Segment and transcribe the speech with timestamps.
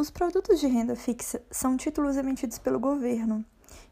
[0.00, 3.44] Os produtos de renda fixa são títulos emitidos pelo governo,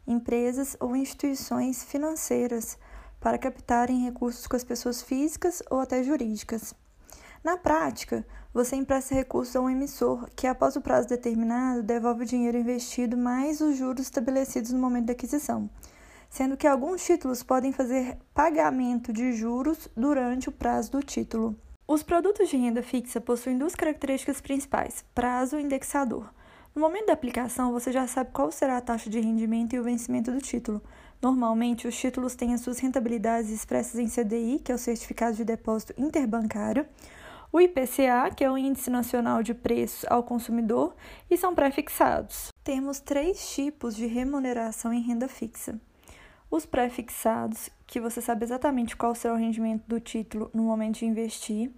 [0.07, 2.79] empresas ou instituições financeiras
[3.19, 6.73] para captarem recursos com as pessoas físicas ou até jurídicas.
[7.43, 12.27] Na prática, você empresta recursos a um emissor que, após o prazo determinado, devolve o
[12.27, 15.69] dinheiro investido mais os juros estabelecidos no momento da aquisição,
[16.27, 21.55] sendo que alguns títulos podem fazer pagamento de juros durante o prazo do título.
[21.91, 26.31] Os produtos de renda fixa possuem duas características principais: prazo e indexador.
[26.75, 29.83] No momento da aplicação, você já sabe qual será a taxa de rendimento e o
[29.83, 30.83] vencimento do título.
[31.19, 35.43] Normalmente, os títulos têm as suas rentabilidades expressas em CDI, que é o Certificado de
[35.43, 36.85] Depósito Interbancário,
[37.51, 40.95] o IPCA, que é o Índice Nacional de Preços ao Consumidor,
[41.27, 42.49] e são pré-fixados.
[42.63, 45.81] Temos três tipos de remuneração em renda fixa.
[46.51, 51.05] Os pré-fixados, que você sabe exatamente qual será o rendimento do título no momento de
[51.05, 51.71] investir.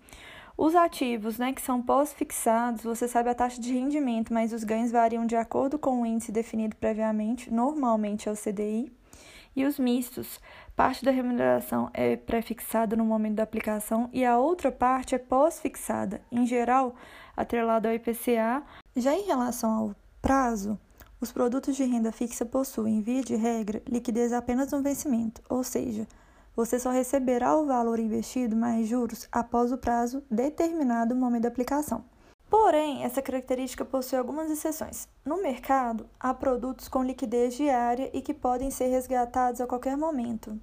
[0.58, 4.92] Os ativos, né, que são pós-fixados, você sabe a taxa de rendimento, mas os ganhos
[4.92, 8.92] variam de acordo com o índice definido previamente, normalmente é o CDI.
[9.53, 10.39] E os mistos,
[10.73, 16.22] parte da remuneração é pré-fixada no momento da aplicação e a outra parte é pós-fixada,
[16.31, 16.95] em geral,
[17.36, 18.64] atrelada ao IPCA.
[18.95, 20.80] Já em relação ao prazo,
[21.22, 26.08] os produtos de renda fixa possuem, via de regra, liquidez apenas no vencimento, ou seja,
[26.55, 31.49] você só receberá o valor investido mais juros após o prazo determinado no momento da
[31.49, 32.03] aplicação.
[32.49, 35.08] Porém, essa característica possui algumas exceções.
[35.23, 40.59] No mercado, há produtos com liquidez diária e que podem ser resgatados a qualquer momento.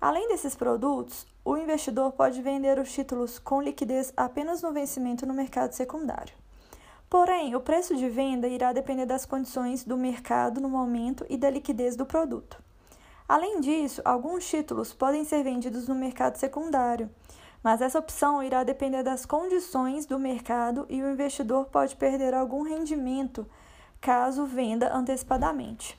[0.00, 5.34] Além desses produtos, o investidor pode vender os títulos com liquidez apenas no vencimento no
[5.34, 6.39] mercado secundário.
[7.10, 11.50] Porém, o preço de venda irá depender das condições do mercado no momento e da
[11.50, 12.62] liquidez do produto.
[13.28, 17.10] Além disso, alguns títulos podem ser vendidos no mercado secundário,
[17.64, 22.62] mas essa opção irá depender das condições do mercado e o investidor pode perder algum
[22.62, 23.44] rendimento
[24.00, 25.98] caso venda antecipadamente.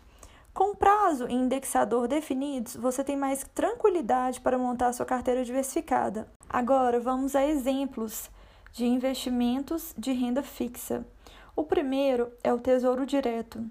[0.54, 6.26] Com prazo e indexador definidos, você tem mais tranquilidade para montar sua carteira diversificada.
[6.50, 8.30] Agora, vamos a exemplos
[8.72, 11.06] de investimentos de renda fixa.
[11.56, 13.64] O primeiro é o Tesouro Direto,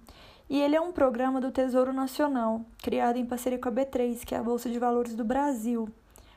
[0.49, 4.35] e ele é um programa do Tesouro Nacional, criado em parceria com a B3, que
[4.35, 5.89] é a Bolsa de Valores do Brasil,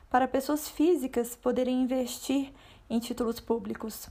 [0.08, 2.52] para pessoas físicas poderem investir
[2.88, 4.08] em títulos públicos.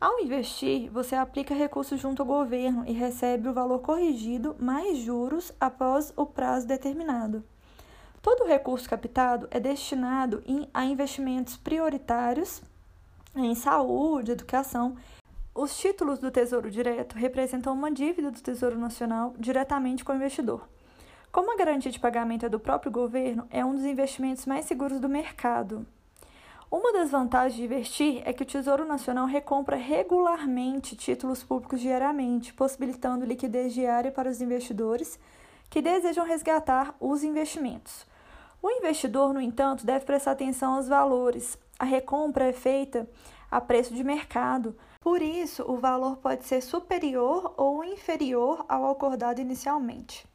[0.00, 5.52] Ao investir, você aplica recursos junto ao governo e recebe o valor corrigido mais juros
[5.60, 7.44] após o prazo determinado.
[8.22, 12.62] Todo o recurso captado é destinado a investimentos prioritários
[13.34, 14.96] em saúde, educação
[15.54, 20.68] os títulos do Tesouro Direto representam uma dívida do Tesouro Nacional diretamente com o investidor.
[21.32, 25.00] Como a garantia de pagamento é do próprio governo, é um dos investimentos mais seguros
[25.00, 25.86] do mercado.
[26.70, 32.54] Uma das vantagens de investir é que o Tesouro Nacional recompra regularmente títulos públicos diariamente,
[32.54, 35.18] possibilitando liquidez diária para os investidores
[35.68, 38.06] que desejam resgatar os investimentos.
[38.62, 41.58] O investidor, no entanto, deve prestar atenção aos valores.
[41.80, 43.08] A recompra é feita
[43.50, 49.40] a preço de mercado, por isso, o valor pode ser superior ou inferior ao acordado
[49.40, 50.28] inicialmente.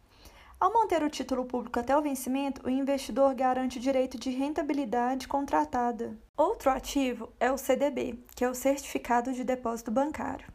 [0.60, 5.28] Ao manter o título público até o vencimento, o investidor garante o direito de rentabilidade
[5.28, 6.18] contratada.
[6.36, 10.52] Outro ativo é o CDB, que é o Certificado de Depósito Bancário.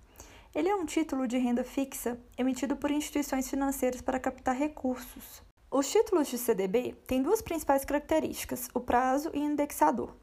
[0.52, 5.40] Ele é um título de renda fixa emitido por instituições financeiras para captar recursos.
[5.70, 10.19] Os títulos de CDB têm duas principais características: o prazo e o indexador.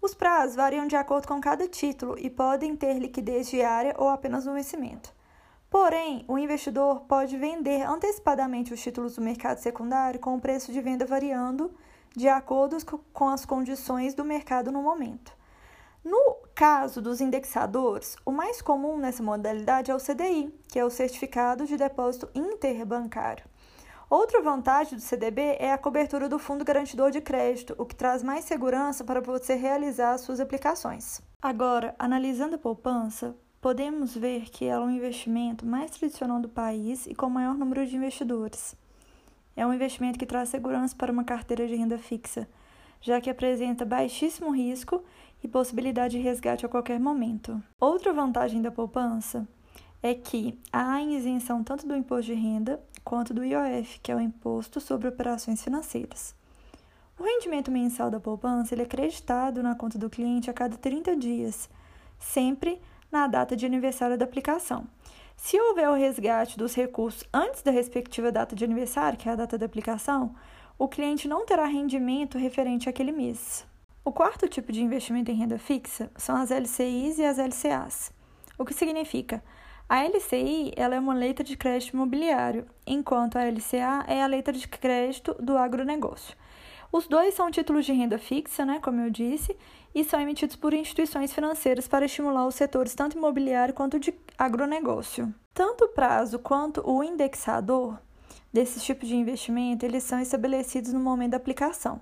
[0.00, 4.46] Os prazos variam de acordo com cada título e podem ter liquidez diária ou apenas
[4.46, 5.12] no vencimento.
[5.68, 10.80] Porém, o investidor pode vender antecipadamente os títulos do mercado secundário com o preço de
[10.80, 11.74] venda variando
[12.16, 12.76] de acordo
[13.12, 15.32] com as condições do mercado no momento.
[16.04, 20.90] No caso dos indexadores, o mais comum nessa modalidade é o CDI, que é o
[20.90, 23.44] Certificado de Depósito Interbancário.
[24.10, 28.22] Outra vantagem do CDB é a cobertura do Fundo Garantidor de Crédito, o que traz
[28.22, 31.20] mais segurança para você realizar suas aplicações.
[31.42, 37.06] Agora, analisando a poupança, podemos ver que ela é um investimento mais tradicional do país
[37.06, 38.74] e com maior número de investidores.
[39.54, 42.48] É um investimento que traz segurança para uma carteira de renda fixa,
[43.02, 45.04] já que apresenta baixíssimo risco
[45.44, 47.62] e possibilidade de resgate a qualquer momento.
[47.78, 49.46] Outra vantagem da poupança
[50.02, 54.20] é que há isenção tanto do imposto de renda quanto do IOF, que é o
[54.20, 56.34] Imposto sobre Operações Financeiras.
[57.18, 61.16] O rendimento mensal da poupança ele é acreditado na conta do cliente a cada 30
[61.16, 61.68] dias,
[62.18, 62.80] sempre
[63.10, 64.86] na data de aniversário da aplicação.
[65.36, 69.36] Se houver o resgate dos recursos antes da respectiva data de aniversário, que é a
[69.36, 70.34] data da aplicação,
[70.78, 73.66] o cliente não terá rendimento referente àquele mês.
[74.04, 78.12] O quarto tipo de investimento em renda fixa são as LCIs e as LCAs,
[78.56, 79.42] o que significa
[79.88, 84.52] A LCI ela é uma letra de crédito imobiliário, enquanto a LCA é a letra
[84.52, 86.36] de crédito do agronegócio.
[86.92, 89.56] Os dois são títulos de renda fixa, né, como eu disse,
[89.94, 95.34] e são emitidos por instituições financeiras para estimular os setores tanto imobiliário quanto de agronegócio.
[95.54, 97.98] Tanto o prazo quanto o indexador
[98.52, 101.98] desses tipos de investimento, eles são estabelecidos no momento da aplicação.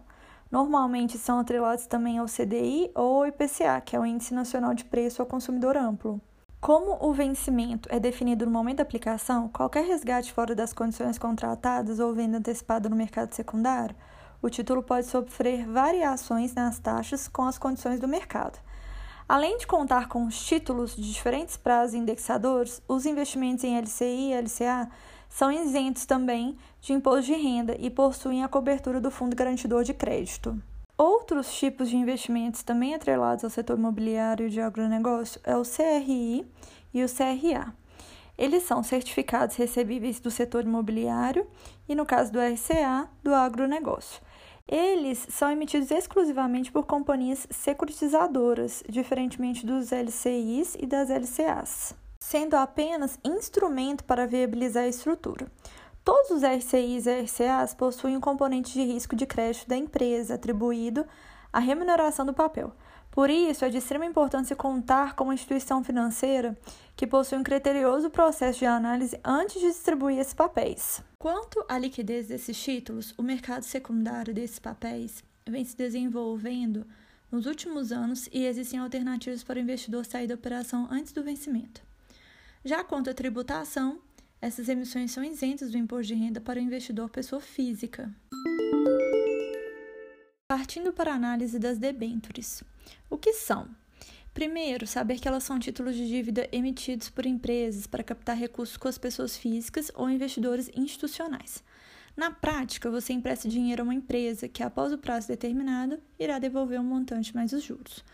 [0.50, 4.84] Normalmente são atrelados também ao CDI ou ao IPCA, que é o Índice Nacional de
[4.84, 6.20] Preço ao Consumidor Amplo.
[6.66, 12.00] Como o vencimento é definido no momento da aplicação, qualquer resgate fora das condições contratadas
[12.00, 13.94] ou venda antecipada no mercado secundário
[14.42, 18.58] o título pode sofrer variações nas taxas com as condições do mercado.
[19.28, 24.34] Além de contar com os títulos de diferentes prazos indexadores, os investimentos em LCI e
[24.34, 24.90] LCA
[25.28, 29.94] são isentos também de imposto de renda e possuem a cobertura do Fundo Garantidor de
[29.94, 30.60] Crédito.
[30.98, 36.46] Outros tipos de investimentos também atrelados ao setor imobiliário de agronegócio é o CRI
[36.94, 37.74] e o CRA.
[38.38, 41.46] Eles são certificados recebíveis do setor imobiliário
[41.86, 44.22] e, no caso do RCA, do agronegócio.
[44.66, 53.18] Eles são emitidos exclusivamente por companhias securitizadoras, diferentemente dos LCIs e das LCAs, sendo apenas
[53.22, 55.46] instrumento para viabilizar a estrutura.
[56.06, 61.04] Todos os RCIs e RCAs possuem um componente de risco de crédito da empresa atribuído
[61.52, 62.72] à remuneração do papel.
[63.10, 66.56] Por isso, é de extrema importância contar com uma instituição financeira
[66.94, 71.02] que possui um criterioso processo de análise antes de distribuir esses papéis.
[71.18, 76.86] Quanto à liquidez desses títulos, o mercado secundário desses papéis vem se desenvolvendo
[77.32, 81.82] nos últimos anos e existem alternativas para o investidor sair da operação antes do vencimento.
[82.64, 83.98] Já quanto à tributação,
[84.46, 88.14] essas emissões são isentas do imposto de renda para o investidor pessoa física.
[90.46, 92.62] Partindo para a análise das debêntures.
[93.10, 93.68] O que são?
[94.32, 98.86] Primeiro, saber que elas são títulos de dívida emitidos por empresas para captar recursos com
[98.86, 101.64] as pessoas físicas ou investidores institucionais.
[102.16, 106.80] Na prática, você empresta dinheiro a uma empresa que, após o prazo determinado, irá devolver
[106.80, 108.04] um montante mais os juros.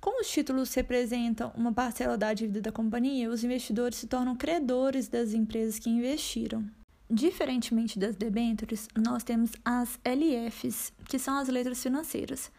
[0.00, 5.08] Como os títulos representam uma parcela da dívida da companhia, os investidores se tornam credores
[5.08, 6.64] das empresas que investiram.
[7.10, 12.52] Diferentemente das debêntures, nós temos as LFs, que são as letras financeiras.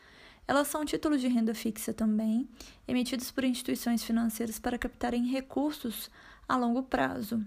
[0.47, 2.50] Elas são títulos de renda fixa também,
[2.88, 6.09] emitidos por instituições financeiras para captarem recursos
[6.47, 7.45] a longo prazo.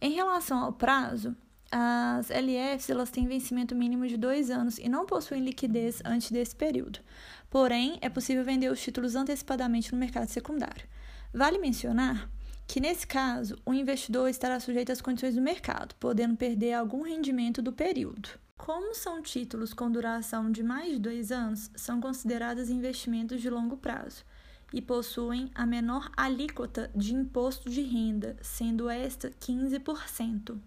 [0.00, 1.36] Em relação ao prazo,
[1.72, 6.54] as LFs elas têm vencimento mínimo de dois anos e não possuem liquidez antes desse
[6.54, 6.98] período.
[7.48, 10.86] Porém, é possível vender os títulos antecipadamente no mercado secundário.
[11.32, 12.28] Vale mencionar
[12.66, 17.60] que nesse caso o investidor estará sujeito às condições do mercado, podendo perder algum rendimento
[17.60, 18.28] do período.
[18.56, 23.76] Como são títulos com duração de mais de dois anos, são considerados investimentos de longo
[23.76, 24.24] prazo
[24.72, 30.60] e possuem a menor alíquota de imposto de renda, sendo esta 15%.